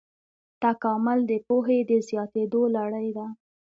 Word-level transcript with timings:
تکامل 0.63 1.19
د 1.31 1.31
پوهې 1.47 1.79
د 1.89 1.91
زیاتېدو 2.07 2.61
لړۍ 2.75 3.07
ده. 3.17 3.27